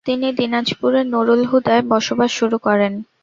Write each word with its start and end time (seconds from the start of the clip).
তিনি 0.05 0.27
দিনাজপুরের 0.39 1.05
নূরুল 1.07 1.41
হুদায় 1.45 1.83
বসবাস 1.91 2.31
শুরু 2.39 2.57
করেন। 2.59 2.93